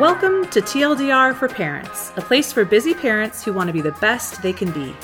[0.00, 3.92] Welcome to TLDR for Parents, a place for busy parents who want to be the
[3.92, 4.94] best they can be.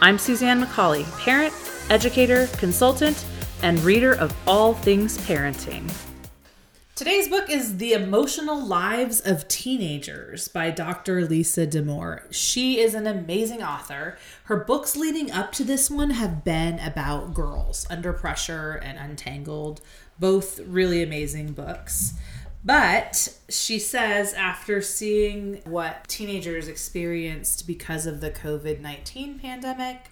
[0.00, 1.52] I'm Suzanne McCauley, parent,
[1.90, 3.26] educator, consultant,
[3.62, 5.92] and reader of all things parenting.
[6.94, 11.26] Today's book is The Emotional Lives of Teenagers by Dr.
[11.26, 12.22] Lisa Damour.
[12.30, 14.16] She is an amazing author.
[14.44, 19.82] Her books leading up to this one have been about girls, Under Pressure and Untangled,
[20.18, 22.14] both really amazing books.
[22.64, 30.10] But she says after seeing what teenagers experienced because of the COVID 19 pandemic,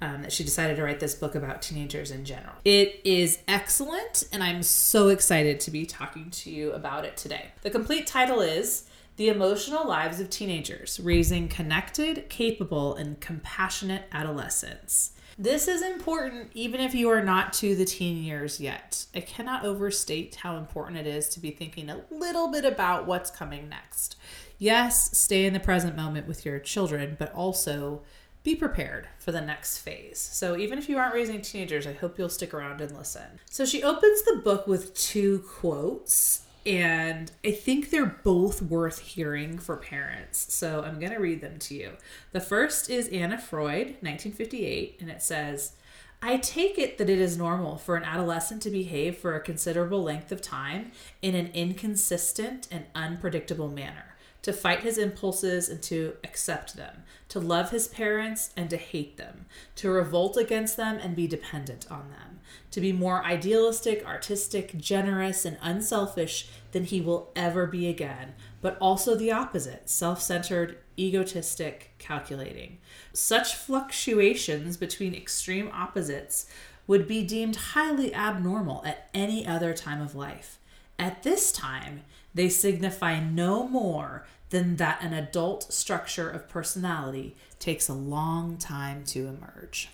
[0.00, 2.54] um, that she decided to write this book about teenagers in general.
[2.64, 7.46] It is excellent, and I'm so excited to be talking to you about it today.
[7.62, 8.84] The complete title is
[9.16, 15.12] The Emotional Lives of Teenagers Raising Connected, Capable, and Compassionate Adolescents.
[15.40, 19.06] This is important even if you are not to the teen years yet.
[19.14, 23.30] I cannot overstate how important it is to be thinking a little bit about what's
[23.30, 24.16] coming next.
[24.58, 28.02] Yes, stay in the present moment with your children, but also
[28.42, 30.18] be prepared for the next phase.
[30.18, 33.38] So, even if you aren't raising teenagers, I hope you'll stick around and listen.
[33.48, 39.58] So, she opens the book with two quotes and I think they're both worth hearing
[39.58, 40.52] for parents.
[40.52, 41.92] So I'm going to read them to you.
[42.32, 45.72] The first is Anna Freud, 1958, and it says,
[46.20, 50.02] I take it that it is normal for an adolescent to behave for a considerable
[50.02, 50.90] length of time
[51.22, 54.07] in an inconsistent and unpredictable manner,
[54.42, 59.16] to fight his impulses and to accept them, to love his parents and to hate
[59.16, 62.38] them, to revolt against them and be dependent on them
[62.70, 68.76] to be more idealistic, artistic, generous, and unselfish than he will ever be again, but
[68.80, 72.78] also the opposite self centered, egotistic, calculating.
[73.12, 76.46] Such fluctuations between extreme opposites
[76.86, 80.58] would be deemed highly abnormal at any other time of life.
[80.98, 82.02] At this time,
[82.34, 89.04] they signify no more than that an adult structure of personality takes a long time
[89.04, 89.90] to emerge.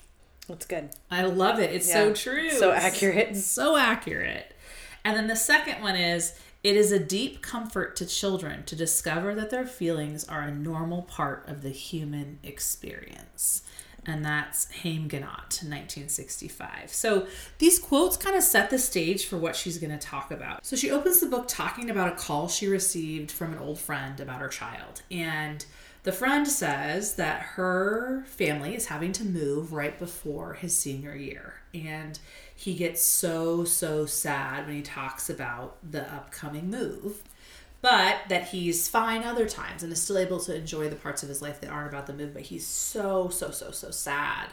[0.49, 0.91] That's good.
[1.11, 1.73] I love it.
[1.73, 1.95] It's yeah.
[1.95, 2.51] so true.
[2.51, 3.29] So accurate.
[3.31, 4.55] It's so accurate.
[5.05, 9.35] And then the second one is it is a deep comfort to children to discover
[9.35, 13.63] that their feelings are a normal part of the human experience.
[14.07, 16.93] And that's Haim Ginott, 1965.
[16.93, 17.27] So
[17.59, 20.65] these quotes kind of set the stage for what she's going to talk about.
[20.65, 24.21] So she opens the book talking about a call she received from an old friend
[24.21, 25.03] about her child.
[25.11, 25.65] And
[26.05, 31.55] the friend says that her family is having to move right before his senior year.
[31.73, 32.19] And
[32.55, 37.23] he gets so, so sad when he talks about the upcoming move.
[37.85, 41.29] But that he's fine other times and is still able to enjoy the parts of
[41.29, 42.33] his life that aren't about the move.
[42.33, 44.49] But he's so, so, so, so sad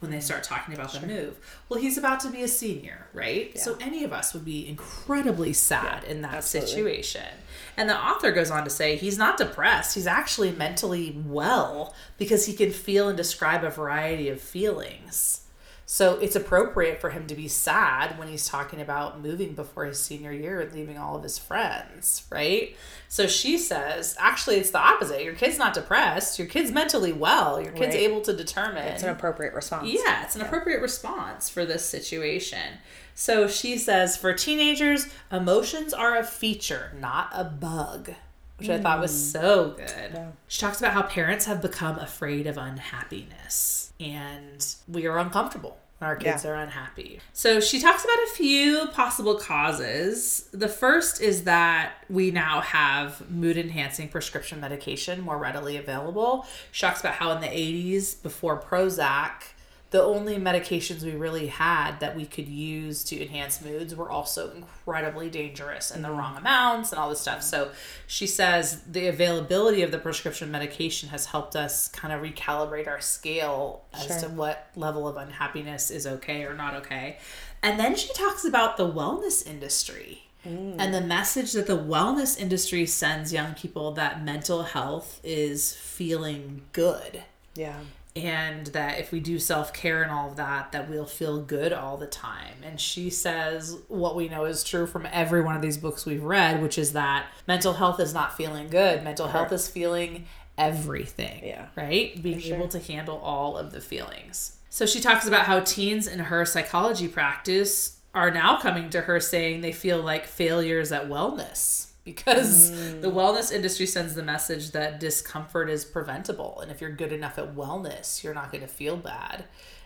[0.00, 0.24] when they mm-hmm.
[0.24, 1.00] start talking about sure.
[1.00, 1.62] the move.
[1.70, 3.52] Well, he's about to be a senior, right?
[3.54, 3.60] Yeah.
[3.62, 6.70] So any of us would be incredibly sad yeah, in that absolutely.
[6.72, 7.32] situation.
[7.78, 9.94] And the author goes on to say he's not depressed.
[9.94, 15.43] He's actually mentally well because he can feel and describe a variety of feelings.
[15.86, 20.00] So it's appropriate for him to be sad when he's talking about moving before his
[20.00, 22.74] senior year and leaving all of his friends, right?
[23.08, 25.22] So she says, actually, it's the opposite.
[25.22, 26.38] Your kid's not depressed.
[26.38, 27.60] Your kid's mentally well.
[27.60, 28.04] Your kid's right.
[28.04, 28.84] able to determine.
[28.88, 29.88] It's an appropriate response.
[29.88, 30.46] Yeah, it's an yeah.
[30.46, 32.78] appropriate response for this situation.
[33.14, 38.14] So she says, for teenagers, emotions are a feature, not a bug
[38.56, 38.70] which.
[38.70, 39.32] I thought was mm.
[39.32, 40.10] so good.
[40.14, 40.28] Yeah.
[40.48, 46.16] She talks about how parents have become afraid of unhappiness and we are uncomfortable our
[46.16, 46.50] kids yeah.
[46.50, 47.20] are unhappy.
[47.32, 50.48] So she talks about a few possible causes.
[50.52, 56.46] The first is that we now have mood enhancing prescription medication more readily available.
[56.72, 59.53] She talks about how in the 80s, before Prozac,
[59.94, 64.50] the only medications we really had that we could use to enhance moods were also
[64.50, 66.18] incredibly dangerous in the mm-hmm.
[66.18, 67.44] wrong amounts and all this stuff.
[67.44, 67.70] So
[68.08, 73.00] she says the availability of the prescription medication has helped us kind of recalibrate our
[73.00, 74.18] scale as sure.
[74.22, 77.18] to what level of unhappiness is okay or not okay.
[77.62, 80.24] And then she talks about the wellness industry.
[80.44, 80.74] Mm.
[80.76, 86.62] And the message that the wellness industry sends young people that mental health is feeling
[86.72, 87.22] good.
[87.54, 87.76] Yeah
[88.16, 91.96] and that if we do self-care and all of that that we'll feel good all
[91.96, 92.54] the time.
[92.62, 96.22] And she says what we know is true from every one of these books we've
[96.22, 99.02] read which is that mental health is not feeling good.
[99.02, 100.26] Mental health is feeling
[100.56, 101.66] everything yeah.
[101.74, 102.20] right?
[102.22, 102.56] Being sure.
[102.56, 104.58] able to handle all of the feelings.
[104.70, 109.18] So she talks about how teens in her psychology practice are now coming to her
[109.18, 113.00] saying they feel like failures at wellness because mm.
[113.00, 117.38] the wellness industry sends the message that discomfort is preventable and if you're good enough
[117.38, 119.44] at wellness you're not going to feel bad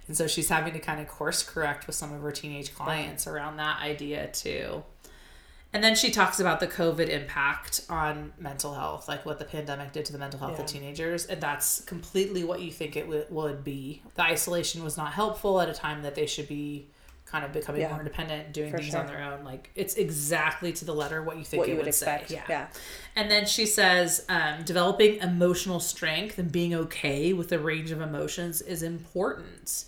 [0.08, 3.26] and so she's having to kind of course correct with some of her teenage clients
[3.26, 4.82] around that idea too
[5.72, 9.92] And then she talks about the COVID impact on mental health, like what the pandemic
[9.92, 10.64] did to the mental health Yeah.
[10.64, 11.26] of teenagers.
[11.26, 14.02] And that's completely what you think it w- would be.
[14.14, 16.88] The isolation was not helpful at a time that they should be
[17.30, 17.90] kind of becoming Yeah.
[17.90, 19.00] more independent, doing For things sure.
[19.00, 19.44] on their own.
[19.44, 22.30] Like it's exactly to the letter what you think What it you would would expect.
[22.30, 22.36] say.
[22.36, 22.44] Yeah.
[22.48, 22.66] Yeah.
[23.16, 28.00] And then she says, um, developing emotional strength and being okay with the range of
[28.00, 29.84] emotions is important.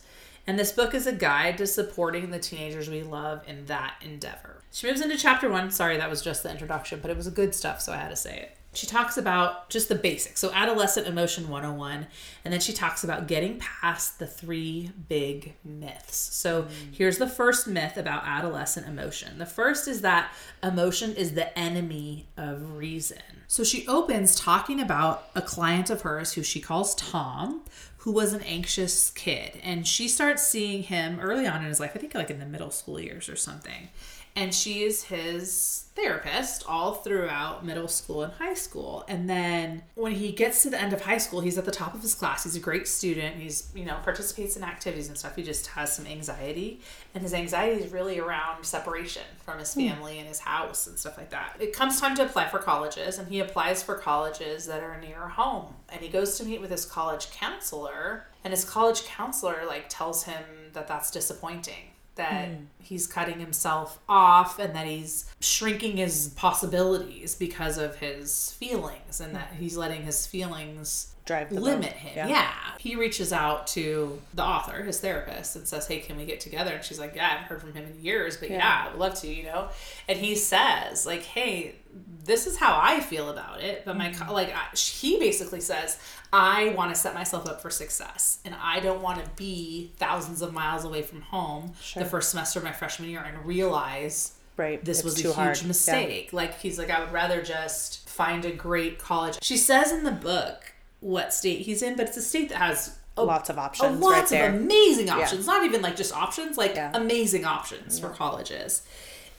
[0.46, 4.62] And this book is a guide to supporting the teenagers we love in that endeavor.
[4.72, 5.70] She moves into chapter one.
[5.70, 8.16] Sorry, that was just the introduction, but it was good stuff, so I had to
[8.16, 8.56] say it.
[8.72, 10.40] She talks about just the basics.
[10.40, 12.06] So, adolescent emotion 101.
[12.44, 16.16] And then she talks about getting past the three big myths.
[16.16, 16.68] So, mm.
[16.92, 19.38] here's the first myth about adolescent emotion.
[19.38, 20.32] The first is that
[20.62, 23.18] emotion is the enemy of reason.
[23.48, 27.62] So, she opens talking about a client of hers who she calls Tom,
[27.98, 29.58] who was an anxious kid.
[29.64, 32.46] And she starts seeing him early on in his life, I think like in the
[32.46, 33.88] middle school years or something.
[34.36, 39.04] And she is his therapist all throughout middle school and high school.
[39.08, 41.94] And then when he gets to the end of high school, he's at the top
[41.94, 42.44] of his class.
[42.44, 43.36] He's a great student.
[43.36, 45.36] He's, you know, participates in activities and stuff.
[45.36, 46.80] He just has some anxiety.
[47.14, 49.88] And his anxiety is really around separation from his hmm.
[49.88, 51.56] family and his house and stuff like that.
[51.58, 55.28] It comes time to apply for colleges, and he applies for colleges that are near
[55.28, 55.74] home.
[55.88, 60.22] And he goes to meet with his college counselor, and his college counselor like tells
[60.22, 61.90] him that that's disappointing
[62.20, 62.64] that hmm.
[62.82, 69.34] he's cutting himself off and that he's shrinking his possibilities because of his feelings and
[69.34, 69.62] that hmm.
[69.62, 72.28] he's letting his feelings Drive limit him.
[72.28, 72.34] Yeah.
[72.36, 72.50] Yeah.
[72.78, 76.72] He reaches out to the author, his therapist, and says, Hey, can we get together?
[76.74, 78.84] And she's like, Yeah, I haven't heard from him in years, but yeah, Yeah.
[78.86, 79.68] I would love to, you know?
[80.08, 81.76] And he says, like, Hey,
[82.24, 83.84] this is how I feel about it.
[83.84, 84.32] But my, Mm-hmm.
[84.32, 85.98] like, I, he basically says,
[86.32, 90.42] I want to set myself up for success and I don't want to be thousands
[90.42, 92.02] of miles away from home Sure.
[92.02, 94.84] the first semester of my freshman year and realize Right.
[94.84, 95.60] this It's was a huge hard.
[95.60, 95.66] Yeah.
[95.68, 96.32] mistake.
[96.32, 99.38] Like he's like, I would rather just find a great college.
[99.42, 100.69] She says in the book
[101.00, 104.00] what state he's in, but it's a state that has a, Lots of options right
[104.18, 104.48] lots there.
[104.48, 105.46] of amazing options.
[105.46, 106.90] Not even like just options, like Yeah.
[106.94, 108.82] amazing options for colleges.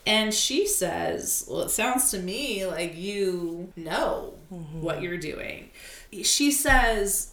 [0.06, 4.82] And she says, Well, it sounds to me like you know Mm-hmm.
[4.82, 5.70] what you're doing.
[6.22, 7.28] She says,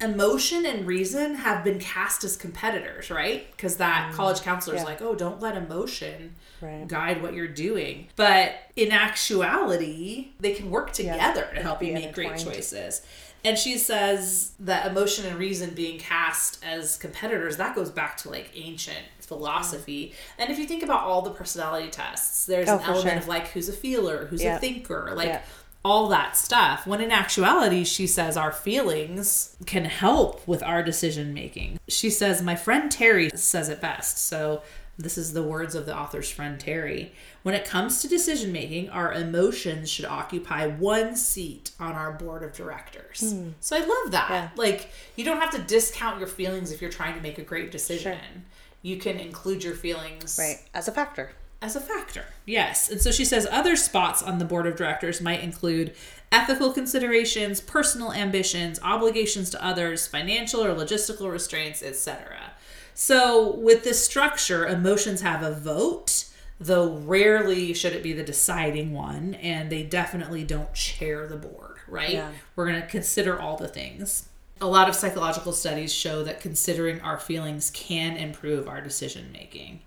[0.00, 3.48] Emotion and reason have been cast as competitors, right?
[3.52, 4.84] Because that college counselor is Mm.
[4.84, 4.90] Yeah.
[4.90, 6.88] like, Oh, don't let emotion Right.
[6.88, 8.08] guide what you're doing.
[8.16, 13.02] But in actuality, they can work together to help you make great choices.
[13.44, 18.30] And she says that emotion and reason being cast as competitors, that goes back to
[18.30, 20.12] like ancient philosophy.
[20.12, 20.42] Mm.
[20.44, 23.18] And if you think about all the personality tests, there's Oh, an element sure.
[23.18, 24.56] of like who's a feeler, who's Yeah.
[24.56, 25.40] a thinker, like Yeah.
[25.84, 26.86] all that stuff.
[26.86, 31.80] When in actuality, she says our feelings can help with our decision making.
[31.88, 34.18] She says, My friend Terry says it best.
[34.18, 34.62] So,
[34.98, 37.12] this is the words of the author's friend Terry.
[37.42, 42.42] When it comes to decision making, our emotions should occupy one seat on our board
[42.42, 43.32] of directors.
[43.32, 43.50] Hmm.
[43.60, 44.30] So, I love that.
[44.30, 44.48] Yeah.
[44.56, 47.70] Like, you don't have to discount your feelings if you're trying to make a great
[47.72, 48.18] decision.
[48.18, 48.42] Sure.
[48.82, 50.58] You can include your feelings Right.
[50.74, 51.30] As a factor.
[51.62, 52.24] as a factor.
[52.44, 52.90] Yes.
[52.90, 55.94] And so she says other spots on the board of directors might include
[56.32, 62.51] ethical considerations, personal ambitions, obligations to others, financial or logistical restraints, etc.
[62.94, 66.26] So with this structure, emotions have a vote,
[66.60, 71.78] though rarely should it be the deciding one, and they definitely don't chair the board,
[71.88, 72.14] right?
[72.14, 72.30] Yeah.
[72.54, 74.28] We're going to consider all the things.
[74.60, 79.80] A lot of psychological studies show that considering our feelings can improve our decision making.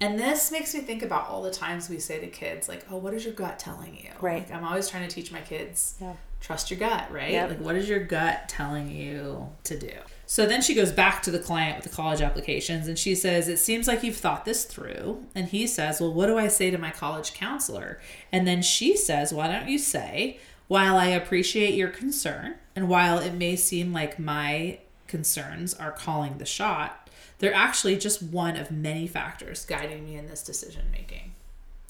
[0.00, 2.96] And this makes me think about all the times we say to kids, like, oh,
[2.98, 4.10] what is your gut telling you?
[4.20, 4.42] Right.
[4.48, 6.12] Like, I'm always trying to teach my kids, Yeah.
[6.40, 7.30] trust your gut, right?
[7.32, 7.48] Yep.
[7.50, 9.92] Like, what is your gut telling you to do?
[10.26, 13.48] So then she goes back to the client with the college applications and she says,
[13.48, 15.24] It seems like you've thought this through.
[15.34, 17.98] And he says, Well, what do I say to my college counselor?
[18.32, 20.38] And then she says, Why don't you say,
[20.68, 26.38] While I appreciate your concern, and while it may seem like my concerns are calling
[26.38, 27.05] the shot,
[27.38, 31.34] they're actually just one of many factors guiding me in this decision making.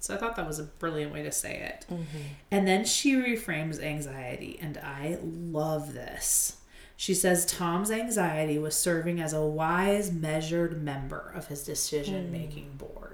[0.00, 1.86] So I thought that was a brilliant way to say it.
[1.90, 2.18] Mm-hmm.
[2.50, 6.58] And then she reframes anxiety, and I love this.
[6.96, 12.32] She says Tom's anxiety was serving as a wise, measured member of his decision hmm.
[12.32, 13.05] making board.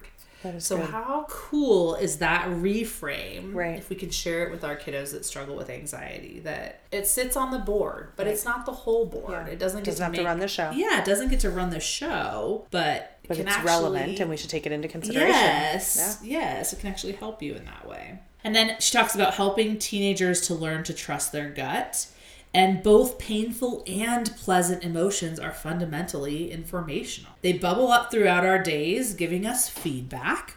[0.59, 0.91] So, good.
[0.91, 3.55] how cool is that reframe?
[3.55, 3.79] Right.
[3.79, 7.37] If we can share it with our kiddos that struggle with anxiety, that it sits
[7.37, 9.31] on the board, but it's not the whole board.
[9.31, 9.47] Yeah.
[9.47, 10.71] It doesn't, Doesn't get have to to run the show.
[10.73, 14.31] Yeah, it doesn't get to run the show, but But can it's actually, relevant and
[14.31, 15.31] we should take it into consideration.
[15.31, 16.19] Yes.
[16.23, 18.19] Yes, it can actually help you in that way.
[18.45, 22.07] And then she talks about helping teenagers to learn to trust their gut.
[22.55, 27.33] And both painful and pleasant emotions are fundamentally informational.
[27.41, 30.57] They bubble up throughout our days, giving us feedback.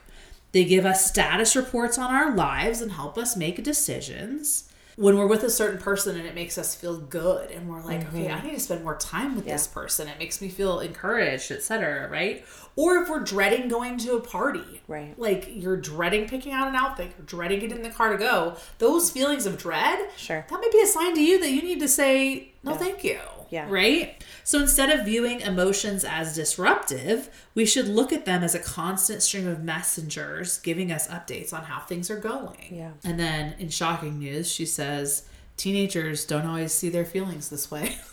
[0.52, 4.70] They give us status reports on our lives and help us make decisions.
[4.98, 8.08] When we're with a certain person and it makes us feel good and we're like,
[8.08, 8.34] okay, mm-hmm.
[8.34, 10.08] I need to spend more time with this person.
[10.08, 12.46] It makes me feel encouraged, etc., right?
[12.78, 14.82] Or if we're dreading going to a party.
[14.88, 15.18] Right.
[15.18, 18.56] Like you're dreading picking out an outfit, you're dreading getting in the car to go.
[18.78, 20.46] Those feelings of dread, Sure.
[20.50, 23.20] that might be a sign to you that you need to say, no, thank you.
[23.50, 23.68] Yeah.
[23.70, 24.24] Right?
[24.44, 29.22] So instead of viewing emotions as disruptive, we should look at them as a constant
[29.22, 32.68] stream of messengers giving us updates on how things are going.
[32.72, 32.92] Yeah.
[33.04, 37.96] And then in shocking news, she says, teenagers don't always see their feelings this way.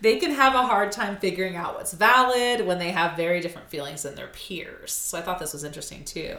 [0.00, 3.70] they can have a hard time figuring out what's valid when they have very different
[3.70, 4.92] feelings than their peers.
[4.92, 6.36] So I thought this was interesting too.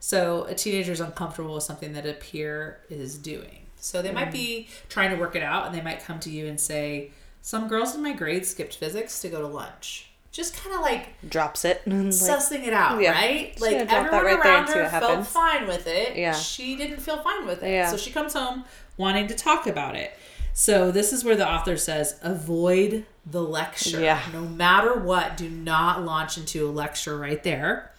[0.00, 3.66] So a teenager is uncomfortable with something that a peer is doing.
[3.80, 4.88] So they might be mm.
[4.88, 7.10] trying to work it out and they might come to you and say,
[7.42, 10.10] Some girls in my grade skipped physics to go to lunch.
[10.30, 11.82] Just kind of like Drops it.
[11.86, 13.12] like, sussing it out, Yeah.
[13.12, 13.60] right?
[13.60, 16.16] Like gonna drop that everyone right there around her felt fine with it.
[16.16, 16.34] Yeah.
[16.34, 17.70] She didn't feel fine with it.
[17.70, 17.90] Yeah.
[17.90, 18.64] So she comes home
[18.96, 20.12] wanting to talk about it.
[20.52, 24.00] So this is where the author says avoid the lecture.
[24.00, 24.20] Yeah.
[24.32, 27.92] No matter what, do not launch into a lecture right there.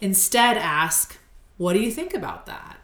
[0.00, 1.16] Instead, ask,
[1.58, 2.78] what do you think about that?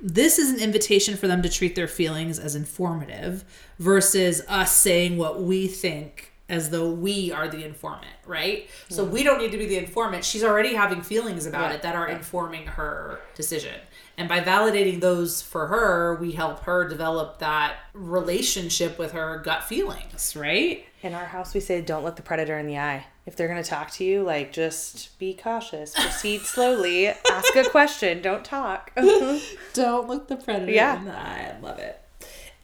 [0.00, 3.44] This is an invitation for them to treat their feelings as informative
[3.78, 8.68] versus us saying what we think as though we are the informant, right?
[8.90, 10.24] So we don't need to be the informant.
[10.24, 13.74] She's already having feelings about it that are informing her decision.
[14.18, 19.64] And by validating those for her, we help her develop that relationship with her gut
[19.64, 20.84] feelings, right?
[21.02, 23.06] In our house, we say, don't look the predator in the eye.
[23.26, 25.94] If they're going to talk to you, like, just be cautious.
[25.94, 27.08] Proceed slowly.
[27.08, 28.20] Ask a question.
[28.20, 28.92] Don't talk.
[29.72, 30.98] Don't look the predator Yeah.
[30.98, 31.54] in the eye.
[31.56, 32.00] I love it.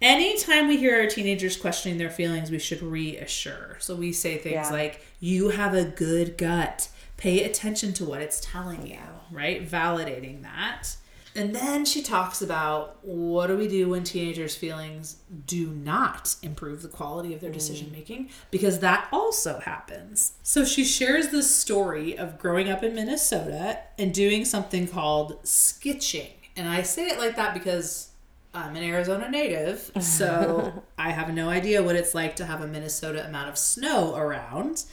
[0.03, 3.77] Anytime we hear our teenagers questioning their feelings, we should reassure.
[3.81, 4.71] So we say things Yeah.
[4.71, 6.89] like, You have a good gut.
[7.17, 8.99] Pay attention to what it's telling you,
[9.31, 9.67] right?
[9.67, 10.89] Validating that.
[11.35, 16.83] And then she talks about what do we do when teenagers' feelings do not improve
[16.83, 17.55] the quality of their mm.
[17.55, 20.33] decision making because that also happens.
[20.43, 26.33] So she shares this story of growing up in Minnesota and doing something called skitching.
[26.57, 28.11] And I say it like that because
[28.53, 32.67] I'm an Arizona native, so I have no idea what it's like to have a
[32.67, 34.85] Minnesota amount of snow around.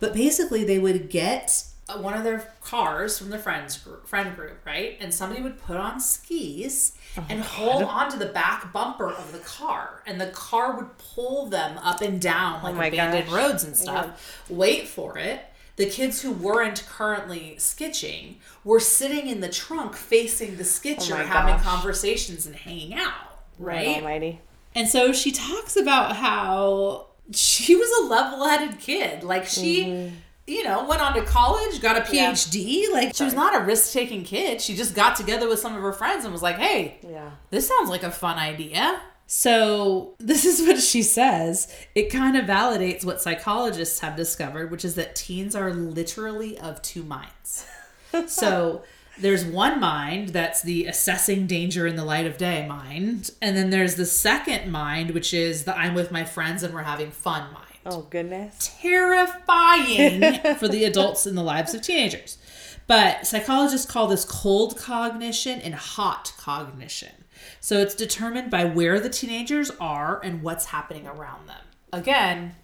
[0.00, 4.34] But basically, they would get Uh, one of their cars from their friends group, friend
[4.34, 4.96] group, right?
[5.00, 9.38] And somebody would put on skis oh and hold onto the back bumper of the
[9.38, 13.34] car, and the car would pull them up and down oh like my abandoned gosh.
[13.34, 14.44] roads and stuff.
[14.48, 15.44] Wait for it.
[15.76, 21.20] The kids who weren't currently skitching were sitting in the trunk facing the oh skitcher,
[21.20, 21.64] Oh having gosh.
[21.64, 23.98] conversations and hanging out, right?
[23.98, 24.40] Almighty.
[24.74, 29.22] And so she talks about how she was a level-headed kid.
[29.22, 30.14] Like she, mm-hmm.
[30.46, 32.90] You know, went on to college, got a PhD.
[32.92, 34.60] Like she was not a risk-taking kid.
[34.60, 37.30] She just got together with some of her friends and was like, "Hey, Yeah.
[37.50, 41.66] this sounds like a fun idea." So, this is what she says.
[41.96, 46.80] It kind of validates what psychologists have discovered, which is that teens are literally of
[46.80, 47.66] two minds.
[48.28, 48.82] so,
[49.18, 53.70] there's one mind that's the assessing danger in the light of day mind, and then
[53.70, 57.52] there's the second mind, which is the I'm with my friends and we're having fun
[57.52, 58.72] mind Oh, goodness.
[58.80, 60.20] terrifying
[60.58, 62.38] for the adults in the lives of teenagers.
[62.86, 67.24] But psychologists call this cold cognition and hot cognition.
[67.60, 71.62] So it's determined by where the teenagers are and what's happening around them.
[71.92, 72.54] Again,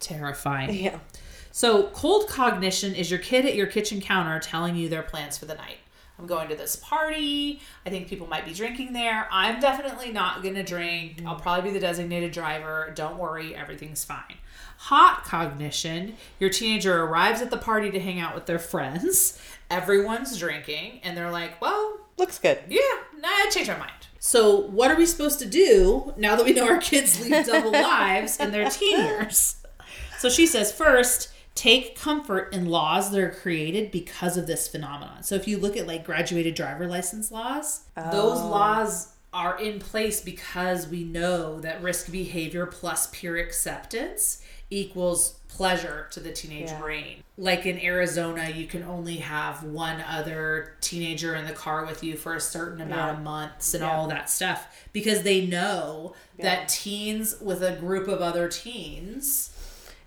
[0.00, 0.74] terrifying.
[0.74, 0.98] Yeah.
[1.54, 5.44] So, cold cognition is your kid at your kitchen counter telling you their plans for
[5.44, 5.76] the night.
[6.22, 7.60] I'm going to this party.
[7.84, 9.26] I think people might be drinking there.
[9.32, 11.20] I'm definitely not going to drink.
[11.26, 11.42] I'll mm.
[11.42, 12.92] probably be the designated driver.
[12.94, 14.36] Don't worry, everything's fine.
[14.78, 19.40] Hot cognition your teenager arrives at the party to hang out with their friends.
[19.68, 22.60] Everyone's drinking, and they're like, well, Looks good.
[22.68, 22.80] yeah,
[23.18, 23.92] nah, I changed my mind.
[24.20, 27.72] So, what are we supposed to do now that we know our kids lead double
[27.72, 29.56] lives in their teen years?
[30.18, 35.22] So, she says first, take comfort in laws that are created because of this phenomenon.
[35.22, 38.48] So, if you look at like graduated driver license laws, those oh.
[38.48, 46.06] laws are in place because we know that risk behavior plus peer acceptance equals pleasure
[46.10, 46.80] to the teenage Yeah.
[46.80, 47.22] brain.
[47.38, 52.16] Like in Arizona, you can only have one other teenager in the car with you
[52.16, 53.90] for a certain amount of months and Yeah.
[53.90, 59.50] all that stuff because they know that teens with a group of other teens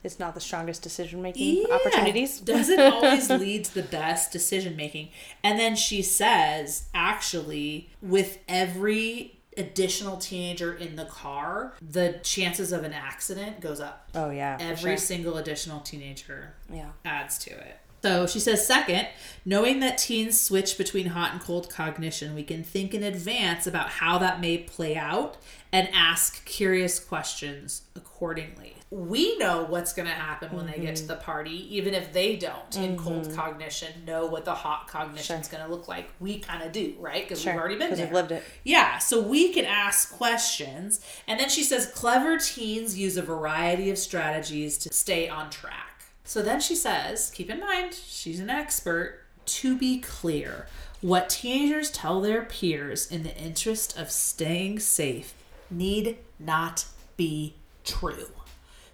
[0.05, 2.39] It's not the strongest decision making yeah, opportunities.
[2.39, 5.09] doesn't always lead to the best decision making.
[5.43, 12.83] And then she says, actually, with every additional teenager in the car, the chances of
[12.83, 14.09] an accident goes up.
[14.13, 14.57] Oh, yeah.
[14.59, 14.97] Every sure.
[14.97, 16.89] single additional teenager Yeah.
[17.03, 17.79] adds to it.
[18.03, 19.07] So she says, second,
[19.45, 23.89] knowing that teens switch between hot and cold cognition, we can think in advance about
[23.89, 25.37] how that may play out
[25.71, 28.74] and ask curious questions accordingly.
[28.91, 31.07] We know what's going to happen when they get to mm-hmm.
[31.07, 33.35] the party, even if they don't in cold mm-hmm.
[33.35, 36.09] cognition know what the hot cognition is going to look like.
[36.19, 37.23] We kind of do, right?
[37.23, 38.05] Because we've already been there.
[38.05, 38.43] we've lived it.
[38.63, 41.01] Yeah, so we can ask questions.
[41.27, 46.05] And then she says clever teens use a variety of strategies to stay on track.
[46.23, 49.21] So then she says, keep in mind, she's an expert.
[49.45, 50.65] To be clear,
[51.01, 55.35] what teenagers tell their peers in the interest of staying safe
[55.69, 58.29] need not be true.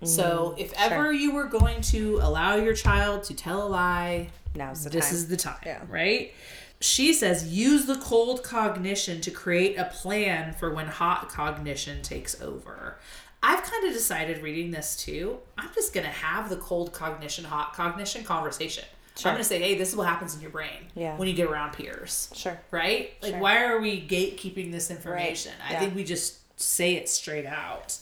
[0.03, 4.29] So mm, if ever you were going to allow your child to tell a lie,
[4.55, 5.15] Now's the this time.
[5.15, 5.81] is the time, Yeah.
[5.87, 6.33] right?
[6.79, 12.41] She says use the cold cognition to create a plan for when hot cognition takes
[12.41, 12.97] over.
[13.43, 15.39] I've kind of decided reading this too.
[15.57, 18.83] I'm just going to have the cold cognition, hot cognition conversation.
[19.17, 19.29] Sure.
[19.29, 21.17] I'm going to say, hey, this is what happens in your brain Yeah.
[21.17, 22.29] when you get around peers.
[22.35, 22.59] Sure.
[22.71, 23.13] Right?
[23.21, 23.39] Like, Sure.
[23.39, 25.53] why are we gatekeeping this information?
[25.67, 25.79] I Yeah.
[25.81, 27.97] think we just say it straight out.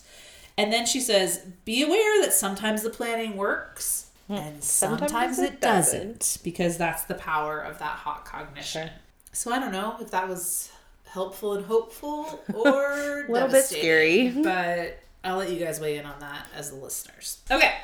[0.60, 4.34] And then she says, be aware that sometimes the planning works hmm.
[4.34, 8.88] and sometimes, Sometimes it, it doesn't, because that's the power of that hot cognition.
[8.88, 8.98] Sure.
[9.32, 10.70] So I don't know if that was
[11.06, 14.30] helpful and hopeful or a Little bit scary.
[14.44, 17.40] but I'll let you guys weigh in on that as the listeners.
[17.50, 17.76] Okay.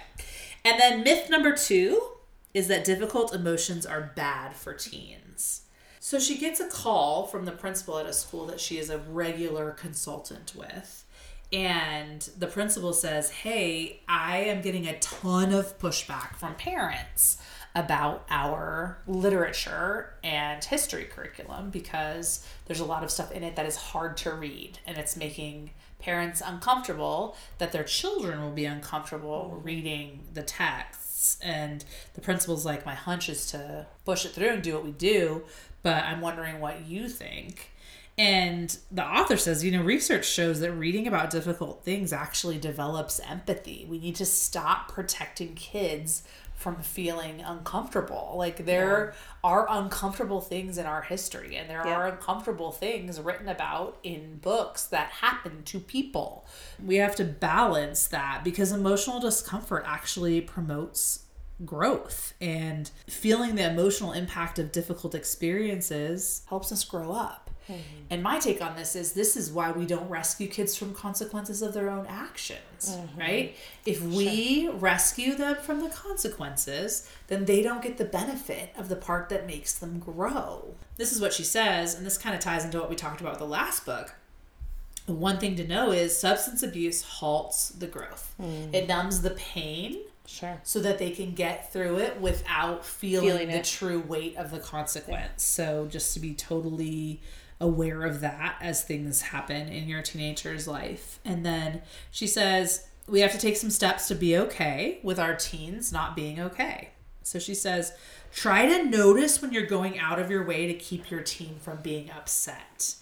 [0.66, 2.02] And then myth number two
[2.54, 5.62] is that difficult emotions are bad for teens.
[6.02, 8.98] So she gets a call from the principal at a school that she is a
[8.98, 11.05] regular consultant with.
[11.54, 17.38] And the principal says, Hey, I am getting a ton of pushback from parents
[17.76, 23.66] about our literature and history curriculum because there's a lot of stuff in it that
[23.66, 24.80] is hard to read.
[24.88, 31.38] And it's making parents uncomfortable that their children will be uncomfortable reading the texts.
[31.42, 31.84] And
[32.14, 35.44] the principal's like my hunch is to push it through and do what we do
[35.86, 37.72] but i'm wondering what you think
[38.18, 43.20] and the author says, you know, research shows that reading about difficult things actually develops
[43.20, 43.86] empathy.
[43.90, 46.24] We need to stop protecting kids
[46.54, 48.36] from feeling uncomfortable.
[48.38, 51.96] Like there are uncomfortable things in our history and there Yeah.
[51.96, 56.46] are uncomfortable things written about in books that happen to people.
[56.84, 61.24] We have to balance that because emotional discomfort actually promotes
[61.66, 67.45] growth and feeling the emotional impact of difficult experiences helps us grow up.
[67.68, 67.82] Mm-hmm.
[68.10, 71.62] And my take on this is this is why we don't rescue kids from consequences
[71.62, 73.20] of their own actions, mm-hmm.
[73.20, 73.56] right?
[73.86, 78.96] If we rescue them from the consequences, then they don't get the benefit of the
[78.96, 80.76] part that makes them grow.
[80.98, 83.34] This is what she says, and this kind of ties into what we talked about
[83.34, 84.14] with the last book.
[85.08, 88.34] One thing to know is substance abuse halts the growth.
[88.42, 88.74] Mm.
[88.74, 90.60] It numbs the pain Sure.
[90.64, 93.66] so that they can get through it without feeling, Feeling the it.
[93.66, 95.44] true weight of the consequence.
[95.44, 97.22] So just to be totally
[97.60, 101.20] aware of that as things happen in your teenager's life.
[101.24, 105.36] And then she says we have to take some steps to be okay with our
[105.36, 106.90] teens not being okay.
[107.24, 107.94] So she says
[108.36, 111.78] try to notice when you're going out of your way to keep your team from
[111.78, 112.96] being upset.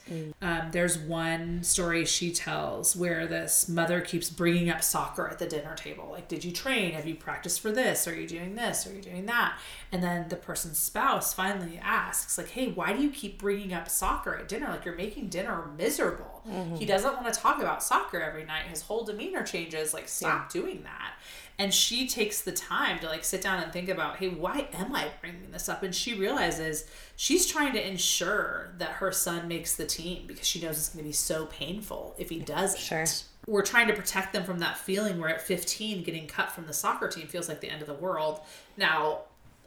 [0.43, 5.47] Um, there's one story she tells where this mother keeps bringing up soccer at the
[5.47, 6.07] dinner table.
[6.11, 6.91] Like, did you train?
[6.91, 8.07] Have you practiced for this?
[8.07, 8.85] Are you doing this?
[8.85, 9.57] Are you doing that?
[9.91, 13.89] And then the person's spouse finally asks, like, hey, why do you keep bringing up
[13.89, 14.67] soccer at dinner?
[14.67, 16.43] Like, you're making dinner miserable.
[16.77, 18.65] He doesn't want to talk about soccer every night.
[18.67, 19.95] His whole demeanor changes.
[19.95, 21.13] Like, stop doing that.
[21.59, 24.95] And she takes the time to like sit down and think about, hey, why am
[24.95, 25.83] I bringing this up?
[25.83, 26.85] And she realizes
[27.15, 31.03] she's trying to ensure that her son makes the team because she knows it's going
[31.03, 32.79] to be so painful if he doesn't.
[32.79, 33.05] Sure.
[33.45, 36.73] We're trying to protect them from that feeling where at 15, getting cut from the
[36.73, 38.39] soccer team feels like the end of the world.
[38.77, 39.21] Now,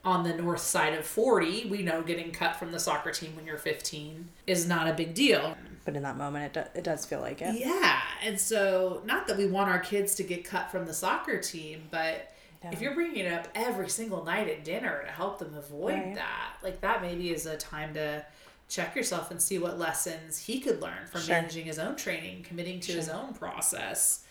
[0.05, 3.44] on the north side of 40, we know getting cut from the soccer team when
[3.44, 5.57] you're 15 is not a big deal.
[5.87, 7.59] But in that moment, it, do, it does feel like it.
[7.59, 8.01] Yeah.
[8.22, 11.85] And so, not that we want our kids to get cut from the soccer team,
[11.90, 12.33] but
[12.72, 16.14] if you're bringing it up every single night at dinner to help them avoid Right.
[16.16, 18.27] that, like that maybe is a time to
[18.68, 21.37] check yourself and see what lessons he could learn from Sure.
[21.37, 24.25] managing his own training, committing to his own process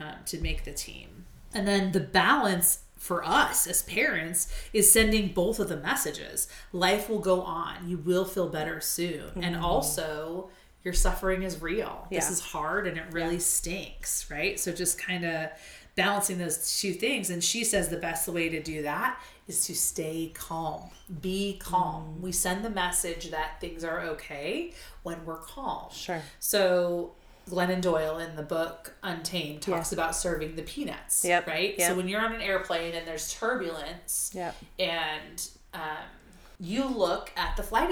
[0.00, 1.26] um, to make the team.
[1.52, 6.48] And then the balance for us as parents is sending both of the messages.
[6.72, 7.86] Life will go on.
[7.88, 9.42] You will feel better soon.
[9.42, 10.48] And also,
[10.84, 12.06] your suffering is real.
[12.10, 12.32] This Mm-hmm.
[12.32, 14.58] Is hard and it really stinks, right?
[14.58, 15.50] So just kind of
[15.94, 17.30] balancing those two things.
[17.30, 20.90] And she says the best way to do that is to stay calm.
[21.20, 22.16] Be calm.
[22.18, 22.20] Mm.
[22.20, 25.88] We send the message that things are okay when we're calm.
[25.92, 26.22] Sure.
[26.38, 27.12] So
[27.50, 29.96] Glennon Doyle in the book Untamed talks Yeah.
[29.96, 31.24] about serving the peanuts.
[31.24, 31.74] Yep, Right?
[31.78, 31.90] yep.
[31.90, 34.54] So when you're on an airplane and there's turbulence Yep.
[34.78, 35.80] and um,
[36.60, 37.90] you look at the flight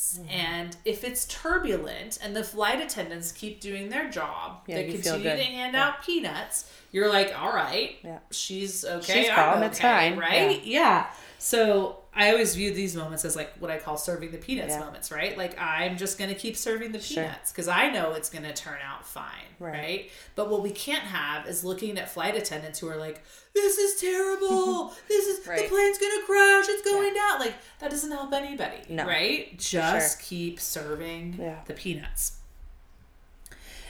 [0.00, 0.18] attendants.
[0.18, 0.30] Mm-hmm.
[0.30, 5.22] And if it's turbulent and the flight attendants keep doing their job, Yeah, they continue
[5.24, 5.88] to hand Yeah.
[5.88, 8.18] out peanuts, you're like, all right, Yeah.
[8.30, 9.22] she's okay.
[9.24, 10.16] She's calm, okay, it's fine.
[10.18, 10.62] right?
[10.64, 11.06] Yeah.
[11.42, 14.80] So I always view these moments as like what I call serving the peanuts Yeah.
[14.80, 15.38] moments, right?
[15.38, 19.06] Like I'm just gonna keep serving the peanuts because I know it's gonna turn out
[19.06, 19.24] fine,
[19.58, 19.72] Right.
[19.72, 20.10] right.
[20.34, 23.22] But what we can't have is looking at flight attendants who are like,
[23.54, 24.88] "This is terrible.
[25.08, 26.66] this is the plane's gonna crash.
[26.68, 29.06] It's going down." Like that doesn't help anybody, No.
[29.06, 29.58] right?
[29.58, 31.60] Just keep serving Yeah.
[31.64, 32.32] the peanuts.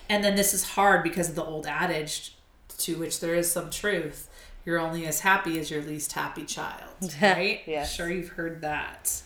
[0.09, 2.37] And then this is hard because of the old adage
[2.79, 4.29] to which there is some truth.
[4.65, 6.91] You're only as happy as your least happy child,
[7.23, 7.61] right?
[7.67, 7.95] Yes.
[7.95, 9.23] Sure, you've heard that.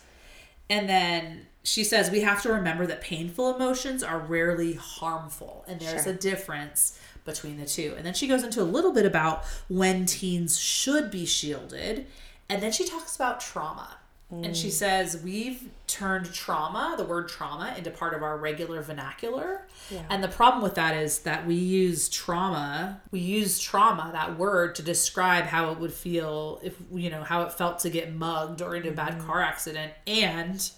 [0.71, 5.81] And then she says we have to remember that painful emotions are rarely harmful, and
[5.81, 6.13] there's Sure.
[6.13, 7.95] a difference between the two.
[7.97, 12.07] And then she goes into a little bit about when teens should be shielded,
[12.49, 13.97] and then she talks about trauma.
[14.43, 14.57] And Mm.
[14.61, 19.67] she says we've turned trauma, the word trauma, into part of our regular vernacular.
[20.11, 24.75] And the problem with that is that we use trauma, we use trauma, that word,
[24.77, 28.61] to describe how it would feel if, you know, how it felt to get mugged
[28.63, 29.27] or into a bad Mm-hmm.
[29.27, 30.71] car accident and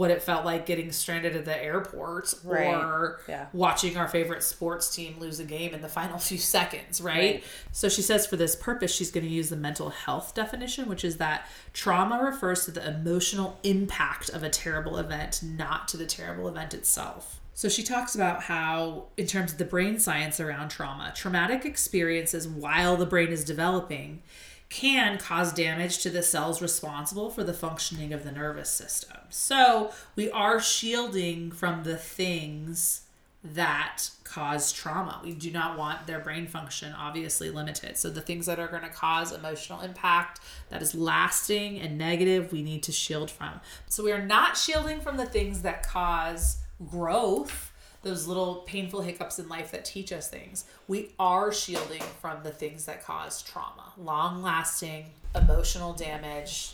[0.00, 2.68] what it felt like getting stranded at the airport Right.
[2.74, 3.48] or Yeah.
[3.52, 7.16] watching our favorite sports team lose a game in the final few seconds, right?
[7.18, 7.44] Right.
[7.72, 11.04] So she says for this purpose, she's going to use the mental health definition, which
[11.04, 16.06] is that trauma refers to the emotional impact of a terrible event, not to the
[16.06, 17.38] terrible event itself.
[17.52, 22.48] So she talks about how, in terms of the brain science around trauma, traumatic experiences
[22.48, 24.22] while the brain is developing
[24.70, 29.18] can cause damage to the cells responsible for the functioning of the nervous system.
[29.28, 33.02] So we are shielding from the things
[33.42, 35.20] that cause trauma.
[35.24, 37.96] We do not want their brain function obviously limited.
[37.96, 42.52] So the things that are going to cause emotional impact that is lasting and negative,
[42.52, 43.60] we need to shield from.
[43.88, 47.69] So we are not shielding from the things that cause growth.
[48.02, 50.64] Those little painful hiccups in life that teach us things.
[50.88, 56.72] We are shielding from the things that cause trauma, long lasting emotional damage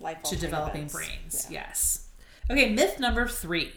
[0.00, 1.48] Life to developing brains.
[1.50, 2.08] Yes.
[2.50, 3.72] Okay, myth number three.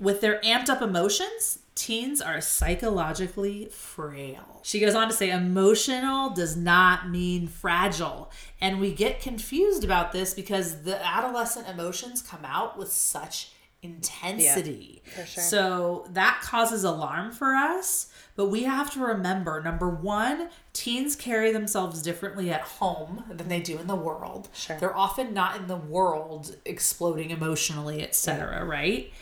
[0.00, 4.60] With their amped up emotions, teens are psychologically frail.
[4.62, 8.30] She goes on to say emotional does not mean fragile.
[8.60, 15.02] And we get confused about this because the adolescent emotions come out with such intensity.
[15.04, 15.42] for sure.
[15.42, 18.08] So that causes alarm for us.
[18.36, 23.60] But we have to remember number one, teens carry themselves differently at home than they
[23.60, 24.48] do in the world.
[24.52, 24.78] Sure.
[24.78, 28.64] They're often not in the world exploding emotionally, etc.
[28.64, 29.12] Right?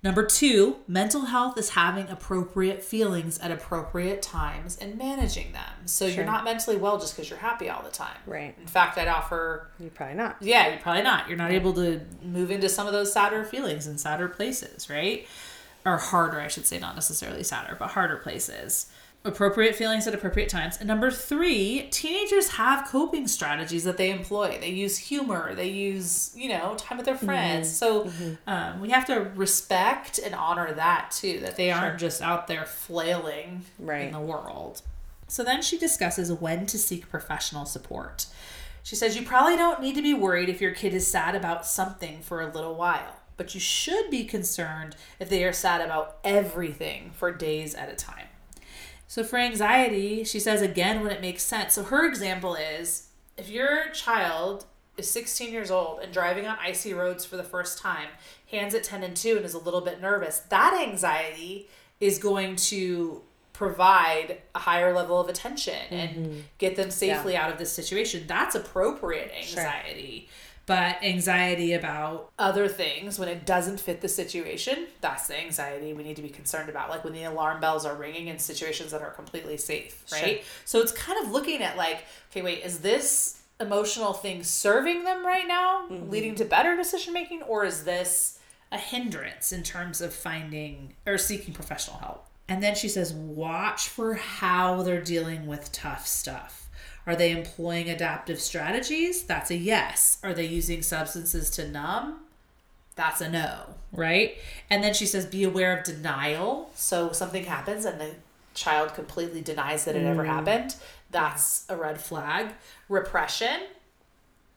[0.00, 5.86] Number two, mental health is having appropriate feelings at appropriate times and managing them.
[5.86, 6.16] So Sure.
[6.18, 8.16] you're not mentally well just because you're happy all the time.
[8.24, 8.54] Right.
[8.60, 10.36] In fact, I'd offer You probably not.
[10.40, 11.28] yeah, you're probably not.
[11.28, 15.26] You're not able to move into some of those sadder feelings and sadder places, right?
[15.84, 18.86] Or harder, I should say, not necessarily sadder, but harder places.
[19.24, 20.78] Appropriate feelings at appropriate times.
[20.78, 24.58] And number three, teenagers have coping strategies that they employ.
[24.60, 27.68] They use humor, they use, you know, time with their friends.
[27.76, 28.10] So
[28.46, 32.64] um, we have to respect and honor that too, that they aren't just out there
[32.64, 33.64] flailing
[34.06, 34.82] in the world.
[35.26, 38.26] So then she discusses when to seek professional support.
[38.82, 41.66] She says you probably don't need to be worried if your kid is sad about
[41.66, 46.16] something for a little while, but you should be concerned if they are sad about
[46.24, 48.27] everything for days at a time.
[49.08, 51.74] So for anxiety, she says again when it makes sense.
[51.74, 54.66] So her example is if your child
[54.98, 58.08] is 16 years old and driving on icy roads for the first time,
[58.50, 61.68] hands at 10 and 2 and is a little bit nervous, that anxiety
[62.00, 63.22] is going to
[63.54, 66.40] provide a higher level of attention and mm-hmm.
[66.58, 68.24] get them safely out of this situation.
[68.26, 70.28] That's appropriate anxiety.
[70.68, 76.04] But anxiety about other things when it doesn't fit the situation, that's the anxiety we
[76.04, 76.90] need to be concerned about.
[76.90, 80.44] Like when the alarm bells are ringing in situations that are completely safe, right?
[80.66, 85.24] So it's kind of looking at like, okay, wait, is this emotional thing serving them
[85.24, 86.10] right now, mm-hmm.
[86.10, 88.38] leading to better decision making, or is this
[88.70, 92.26] a hindrance in terms of finding or seeking professional help?
[92.46, 96.67] And then she says, watch for how they're dealing with tough stuff.
[97.08, 99.22] Are they employing adaptive strategies?
[99.22, 100.18] That's a yes.
[100.22, 102.20] Are they using substances to numb?
[102.96, 104.36] That's a no, right?
[104.68, 106.70] And then she says, be aware of denial.
[106.74, 108.10] So something happens and the
[108.52, 110.26] child completely denies that it ever mm.
[110.26, 110.76] happened.
[111.10, 112.52] That's a red flag.
[112.90, 113.62] Repression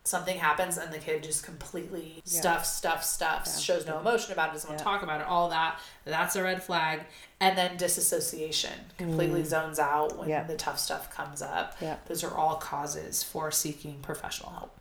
[0.03, 2.39] something happens and the kid just completely yeah.
[2.39, 3.75] stuffs, stuffs, stuffs, yeah.
[3.75, 5.79] shows no emotion about it, doesn't want to talk about it, all that.
[6.05, 7.01] That's a red flag.
[7.39, 9.45] And then disassociation completely mm.
[9.45, 11.77] zones out when the tough stuff comes up.
[12.07, 14.77] Those are all causes for seeking professional help.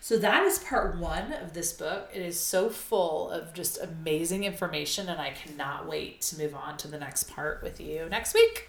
[0.00, 2.08] So that is part one of this book.
[2.14, 6.76] It is so full of just amazing information, and I cannot wait to move on
[6.78, 8.68] to the next part with you next week.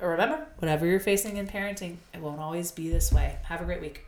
[0.00, 3.36] Remember, whatever you're facing in parenting, it won't always be this way.
[3.44, 4.06] Have a great week.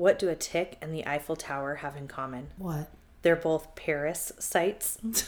[0.00, 2.46] What do a tick and the Eiffel Tower have in common?
[2.56, 2.88] What?
[3.20, 4.96] They're both Paris sites.